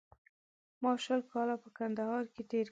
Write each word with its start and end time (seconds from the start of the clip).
ما 0.81 0.91
شل 1.03 1.21
کاله 1.31 1.55
په 1.63 1.69
کندهار 1.77 2.23
کې 2.33 2.41
تېر 2.51 2.65
کړل 2.67 2.69